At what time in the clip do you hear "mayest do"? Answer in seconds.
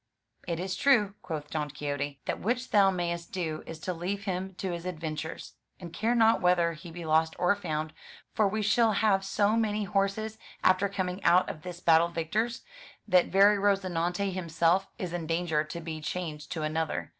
2.89-3.61